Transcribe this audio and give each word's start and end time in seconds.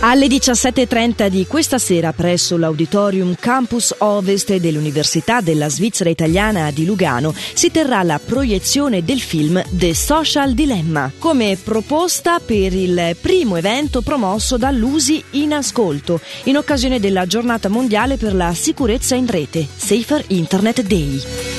Alle 0.00 0.26
17.30 0.26 1.28
di 1.28 1.46
questa 1.46 1.78
sera 1.78 2.12
presso 2.12 2.56
l'Auditorium 2.58 3.34
Campus 3.38 3.94
Ovest 3.98 4.54
dell'Università 4.56 5.40
della 5.40 5.68
Svizzera 5.68 6.10
Italiana 6.10 6.70
di 6.70 6.84
Lugano 6.84 7.34
si 7.54 7.70
terrà 7.70 8.02
la 8.02 8.20
proiezione 8.24 9.02
del 9.02 9.20
film 9.20 9.60
The 9.70 9.94
Social 9.94 10.52
Dilemma 10.52 11.10
come 11.18 11.58
proposta 11.62 12.38
per 12.40 12.74
il 12.74 13.16
primo 13.20 13.56
evento 13.56 14.02
promosso 14.02 14.58
dall'USI 14.58 15.24
in 15.30 15.54
ascolto 15.54 16.20
in 16.44 16.56
occasione 16.56 17.00
della 17.00 17.26
giornata 17.26 17.68
mondiale 17.68 18.16
per 18.16 18.34
la 18.34 18.52
sicurezza 18.54 19.14
in 19.14 19.26
rete 19.26 19.66
Safer 19.76 20.22
Internet 20.28 20.82
Day. 20.82 21.55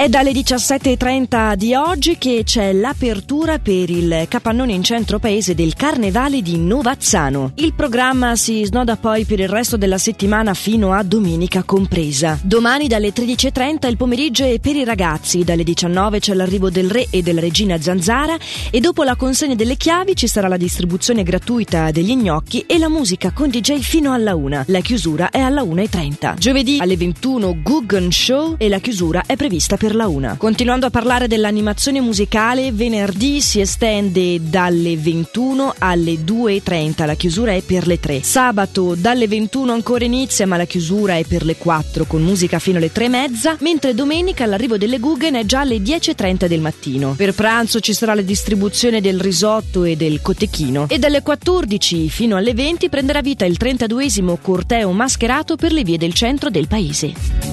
È 0.00 0.08
dalle 0.08 0.32
17.30 0.32 1.56
di 1.56 1.74
oggi 1.74 2.16
che 2.16 2.40
c'è 2.42 2.72
l'apertura 2.72 3.58
per 3.58 3.90
il 3.90 4.24
capannone 4.30 4.72
in 4.72 4.82
centro 4.82 5.18
paese 5.18 5.54
del 5.54 5.74
Carnevale 5.74 6.40
di 6.40 6.56
Novazzano. 6.56 7.52
Il 7.56 7.74
programma 7.74 8.34
si 8.34 8.64
snoda 8.64 8.96
poi 8.96 9.26
per 9.26 9.40
il 9.40 9.48
resto 9.50 9.76
della 9.76 9.98
settimana 9.98 10.54
fino 10.54 10.94
a 10.94 11.02
domenica 11.02 11.64
compresa. 11.64 12.38
Domani 12.42 12.88
dalle 12.88 13.12
13.30 13.12 13.90
il 13.90 13.98
pomeriggio 13.98 14.46
è 14.46 14.58
per 14.58 14.74
i 14.74 14.84
ragazzi, 14.84 15.44
dalle 15.44 15.64
19 15.64 16.18
c'è 16.18 16.32
l'arrivo 16.32 16.70
del 16.70 16.90
re 16.90 17.08
e 17.10 17.20
della 17.20 17.40
regina 17.40 17.78
Zanzara 17.78 18.38
e 18.70 18.80
dopo 18.80 19.02
la 19.02 19.16
consegna 19.16 19.54
delle 19.54 19.76
chiavi 19.76 20.16
ci 20.16 20.28
sarà 20.28 20.48
la 20.48 20.56
distribuzione 20.56 21.22
gratuita 21.24 21.90
degli 21.90 22.14
gnocchi 22.14 22.64
e 22.66 22.78
la 22.78 22.88
musica 22.88 23.32
con 23.32 23.50
DJ 23.50 23.80
fino 23.80 24.14
alla 24.14 24.34
1. 24.34 24.64
La 24.68 24.80
chiusura 24.80 25.28
è 25.28 25.40
alla 25.40 25.60
1.30. 25.60 26.38
Giovedì 26.38 26.78
alle 26.80 26.96
21 26.96 27.60
Guggen 27.62 28.10
Show 28.10 28.54
e 28.56 28.70
la 28.70 28.78
chiusura 28.78 29.24
è 29.26 29.36
prevista 29.36 29.76
per 29.76 29.88
la 29.94 30.08
una. 30.08 30.36
Continuando 30.36 30.86
a 30.86 30.90
parlare 30.90 31.28
dell'animazione 31.28 32.00
musicale, 32.00 32.72
venerdì 32.72 33.40
si 33.40 33.60
estende 33.60 34.40
dalle 34.42 34.96
21 34.96 35.74
alle 35.78 36.14
2.30, 36.14 37.06
la 37.06 37.14
chiusura 37.14 37.52
è 37.52 37.62
per 37.62 37.86
le 37.86 38.00
3. 38.00 38.22
Sabato 38.22 38.94
dalle 38.94 39.28
21 39.28 39.72
ancora 39.72 40.04
inizia, 40.04 40.46
ma 40.46 40.56
la 40.56 40.64
chiusura 40.64 41.16
è 41.16 41.24
per 41.24 41.44
le 41.44 41.56
4 41.56 42.04
con 42.04 42.22
musica 42.22 42.58
fino 42.58 42.78
alle 42.78 42.92
3.30, 42.92 43.56
mentre 43.60 43.94
domenica 43.94 44.46
l'arrivo 44.46 44.76
delle 44.76 44.98
Guggen 44.98 45.34
è 45.34 45.44
già 45.44 45.60
alle 45.60 45.78
10.30 45.78 46.46
del 46.46 46.60
mattino. 46.60 47.14
Per 47.16 47.34
pranzo 47.34 47.80
ci 47.80 47.92
sarà 47.92 48.14
la 48.14 48.22
distribuzione 48.22 49.00
del 49.00 49.20
risotto 49.20 49.84
e 49.84 49.96
del 49.96 50.20
cotechino 50.20 50.86
e 50.88 50.98
dalle 50.98 51.22
14 51.22 52.08
fino 52.08 52.36
alle 52.36 52.54
20 52.54 52.88
prenderà 52.88 53.20
vita 53.20 53.44
il 53.44 53.56
32esimo 53.58 54.36
corteo 54.40 54.90
mascherato 54.92 55.56
per 55.56 55.72
le 55.72 55.82
vie 55.82 55.98
del 55.98 56.14
centro 56.14 56.50
del 56.50 56.68
paese. 56.68 57.49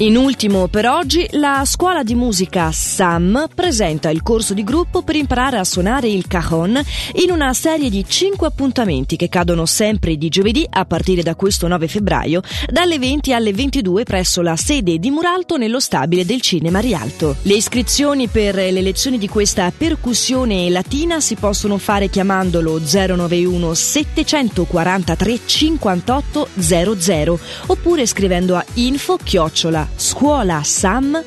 In 0.00 0.14
ultimo 0.14 0.68
per 0.68 0.86
oggi, 0.86 1.26
la 1.32 1.62
scuola 1.64 2.02
di 2.02 2.14
musica 2.14 2.70
SAM 2.70 3.46
presenta 3.54 4.10
il 4.10 4.22
corso 4.22 4.52
di 4.52 4.62
gruppo 4.62 5.00
per 5.00 5.16
imparare 5.16 5.56
a 5.56 5.64
suonare 5.64 6.06
il 6.06 6.26
cajon 6.26 6.78
in 7.14 7.30
una 7.30 7.54
serie 7.54 7.88
di 7.88 8.04
5 8.06 8.46
appuntamenti 8.46 9.16
che 9.16 9.30
cadono 9.30 9.64
sempre 9.64 10.16
di 10.16 10.28
giovedì 10.28 10.66
a 10.68 10.84
partire 10.84 11.22
da 11.22 11.34
questo 11.34 11.66
9 11.66 11.88
febbraio, 11.88 12.42
dalle 12.68 12.98
20 12.98 13.32
alle 13.32 13.54
22 13.54 14.02
presso 14.02 14.42
la 14.42 14.56
sede 14.56 14.98
di 14.98 15.10
Muralto 15.10 15.56
nello 15.56 15.80
stabile 15.80 16.26
del 16.26 16.42
Cinema 16.42 16.80
Rialto. 16.80 17.36
Le 17.40 17.54
iscrizioni 17.54 18.28
per 18.28 18.56
le 18.56 18.82
lezioni 18.82 19.16
di 19.16 19.28
questa 19.30 19.72
percussione 19.74 20.68
latina 20.68 21.20
si 21.20 21.36
possono 21.36 21.78
fare 21.78 22.10
chiamandolo 22.10 22.78
091 22.78 23.72
743 23.72 25.40
58 25.46 26.48
00 26.54 27.38
oppure 27.68 28.04
scrivendo 28.04 28.56
a 28.56 28.64
info 28.74 29.16
chiocciola 29.24 29.85
scuolasam.ch. 29.94 31.24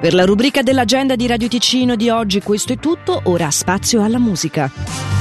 Per 0.00 0.14
la 0.14 0.24
rubrica 0.24 0.62
dell'agenda 0.62 1.14
di 1.16 1.26
Radio 1.26 1.48
Ticino 1.48 1.96
di 1.96 2.10
oggi 2.10 2.40
questo 2.40 2.72
è 2.72 2.76
tutto, 2.76 3.20
ora 3.24 3.50
spazio 3.50 4.02
alla 4.02 4.18
musica. 4.18 5.11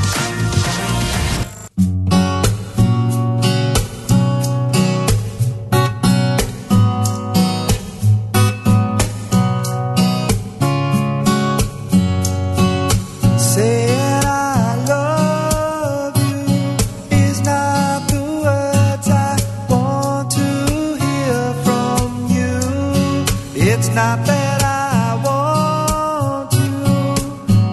not 24.02 24.26
that 24.26 24.62
I 24.64 25.22
want 25.28 26.54
you 26.60 26.76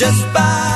just 0.00 0.32
by 0.32 0.69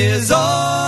is 0.00 0.32
all 0.32 0.79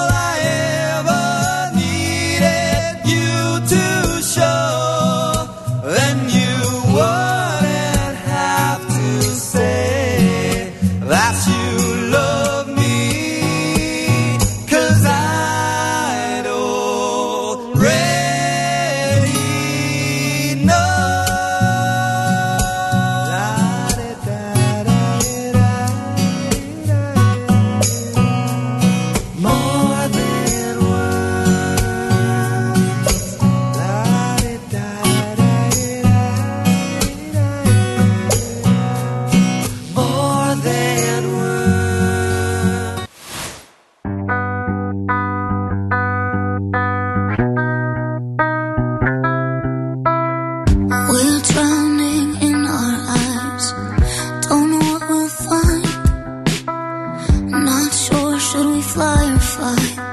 fly 58.92 59.38
fly. 59.38 60.11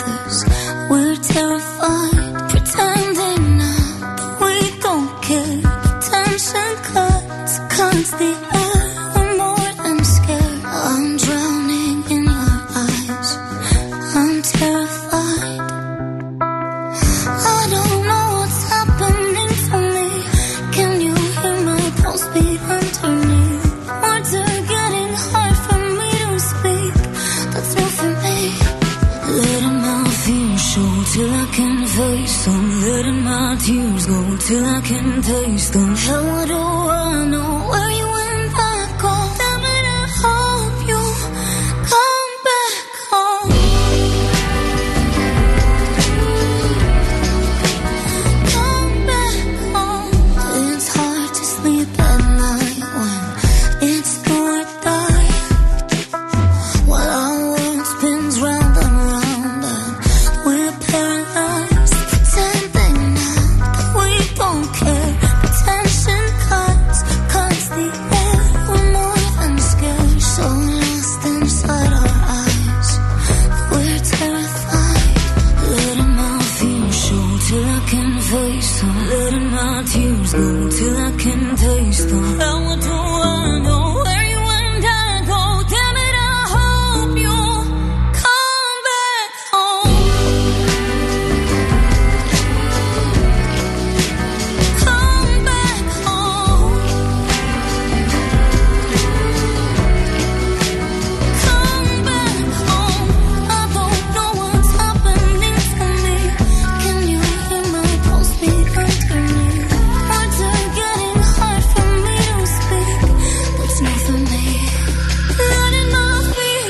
taste 31.99 32.45
them. 32.45 32.65
Letting 32.81 33.21
my 33.23 33.55
tears 33.65 34.05
go 34.05 34.21
till 34.47 34.65
I 34.77 34.79
can 34.89 35.21
taste 35.21 35.73
them. 35.73 35.91
How 36.07 36.45
do 36.53 36.61
I 37.03 37.25
know 37.31 37.51
where 37.69 37.91
you 37.98 37.98